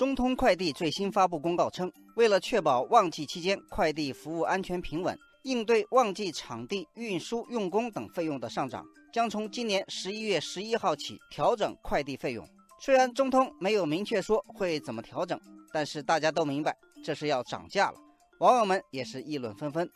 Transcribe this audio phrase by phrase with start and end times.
[0.00, 8.82] 中通快递最新发布公告称，为了确保旺季期间快递服务安全平稳，应对旺季场地、运输用工等费用的上涨，
[9.12, 12.48] 将从今年十一月十一号起调整快递费用。
[12.80, 15.38] 虽然中通没有明确说会怎么调整，
[15.70, 16.74] 但是大家都明白
[17.04, 17.98] 这是要涨价了。
[18.38, 19.86] 网友们也是议论纷纷。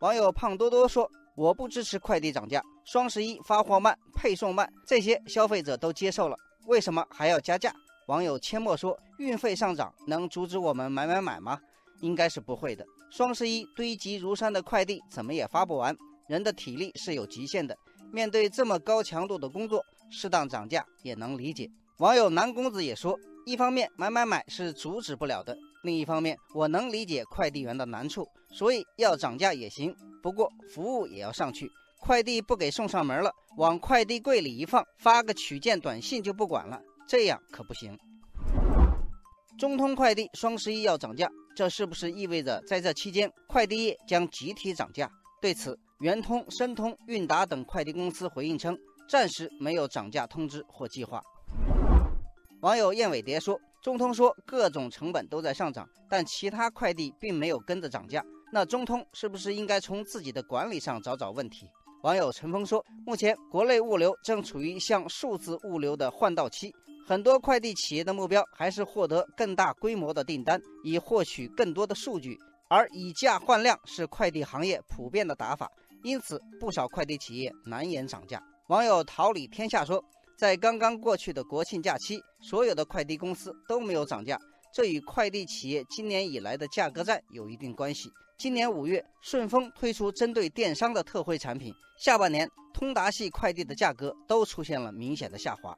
[0.00, 7.74] 网友胖多多说：“我不支持快递涨价，双十一发货慢、配送慢，这些消费者都接受了，为什么还要加价？”
[8.08, 11.60] 网友阡陌说：“运费上涨能阻止我们买买买吗？
[12.00, 12.82] 应该是不会的。
[13.10, 15.94] 双十一堆积如山的快递怎么也发不完，
[16.26, 17.76] 人的体力是有极限的。
[18.10, 29.94] 面对这么高强度的工作，适当涨价也能理解。”网友南公子也说：“一方面买买买是阻止不了的，另一方面我能理解快递员的难处，所以要涨价也行。
[30.22, 37.98] 不过服务也要上去，快递不给送上门了，往快递柜里一放，发个取件短信就不管了。”这样可不行。
[39.58, 45.10] 中通快递双十一要涨价，这是不是意味着在这期间快递业将集体涨价？
[45.40, 51.20] 对此，圆通、申通、韵达等快递公司回应称，暂时没有涨价通知或计划。
[52.60, 61.66] 网友燕尾蝶说：“中通说各种成本都在上涨，但其他快递并没有跟着涨价，那中通是不是应该从自己的管理上找找问题？”
[62.02, 66.72] 网友陈峰说：“目前国内物流正处于向数字物流的换道期。”
[67.08, 78.38] 很多快递企业的目标还是获得更大规模的订单，以获取更多的数据，而以价换量是快递行业普遍的打法，因此不少快递企业难言涨价。
[78.66, 80.04] 网友桃李天下说，
[80.36, 84.38] 在刚刚过去的国庆假期，所有的快递公司都没有涨价，
[84.70, 88.10] 这与快递企业今年以来的价格战有一定关系。
[88.36, 95.74] 今年五月，顺丰推出针对电商的特惠产品，下半年通达系快递的价格都出现了明显的下滑。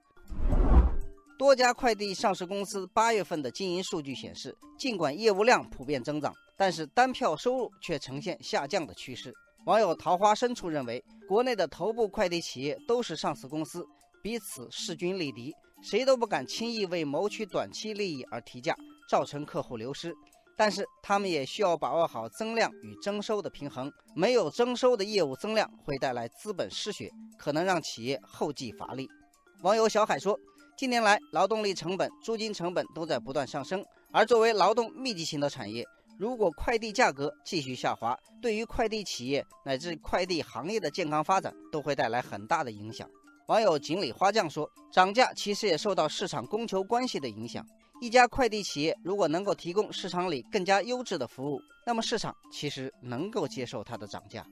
[1.41, 9.33] 多家快递上市公司八月份的经营数据显示，尽管业务量普遍增长，但是单票收入却呈现下降的趋势。
[9.65, 13.83] 网友桃花深处认为，国内的头部快递企业都是上市公司，
[14.23, 15.51] 彼此势均力敌，
[15.83, 18.77] 谁都不敢轻易为谋取短期利益而提价，
[19.09, 20.13] 造成客户流失。
[20.59, 29.09] 但是他们也需要把握好增量与增收的平衡，没有增收的业务增量会带来资本失血，可能让企业后继乏力。
[29.63, 30.39] 网友小海说。
[30.81, 35.85] 近年来，劳动力成本、租金成本都在不断上升，而作为劳动密集型的产业，
[36.19, 43.07] 如果快递价格继续下滑，对于快递企业乃至快递行业的健康发展都会带来很大的影响。
[43.49, 47.63] 网友锦鲤花匠说：“涨价其实也受到市场供求关系的影响。
[48.01, 54.47] 一家快递企业如果能够提供市场里更加优质的服务，那么市场其实能够接受它的涨价。”